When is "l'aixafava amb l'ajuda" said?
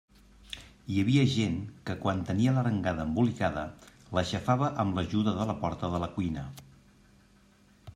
4.19-5.39